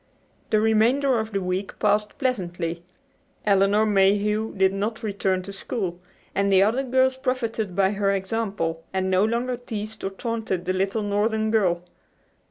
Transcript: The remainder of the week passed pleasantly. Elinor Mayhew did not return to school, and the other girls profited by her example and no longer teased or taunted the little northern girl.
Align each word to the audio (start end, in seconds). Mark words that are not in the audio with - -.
The 0.49 0.59
remainder 0.59 1.19
of 1.19 1.31
the 1.31 1.43
week 1.43 1.77
passed 1.77 2.17
pleasantly. 2.17 2.83
Elinor 3.45 3.85
Mayhew 3.85 4.51
did 4.57 4.73
not 4.73 5.03
return 5.03 5.43
to 5.43 5.53
school, 5.53 5.99
and 6.33 6.51
the 6.51 6.63
other 6.63 6.81
girls 6.81 7.17
profited 7.17 7.75
by 7.75 7.91
her 7.91 8.09
example 8.11 8.83
and 8.93 9.11
no 9.11 9.23
longer 9.23 9.57
teased 9.57 10.03
or 10.03 10.09
taunted 10.09 10.65
the 10.65 10.73
little 10.73 11.03
northern 11.03 11.51
girl. 11.51 11.83